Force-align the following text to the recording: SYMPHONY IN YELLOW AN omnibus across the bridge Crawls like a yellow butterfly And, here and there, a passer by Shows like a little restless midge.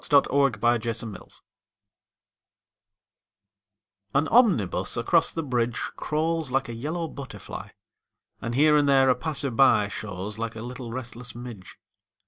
SYMPHONY 0.03 0.63
IN 0.63 1.13
YELLOW 1.13 1.27
AN 4.15 4.27
omnibus 4.29 4.97
across 4.97 5.31
the 5.31 5.43
bridge 5.43 5.79
Crawls 5.95 6.49
like 6.49 6.67
a 6.67 6.73
yellow 6.73 7.07
butterfly 7.07 7.69
And, 8.41 8.55
here 8.55 8.75
and 8.75 8.89
there, 8.89 9.11
a 9.11 9.15
passer 9.15 9.51
by 9.51 9.89
Shows 9.89 10.39
like 10.39 10.55
a 10.55 10.63
little 10.63 10.91
restless 10.91 11.35
midge. 11.35 11.77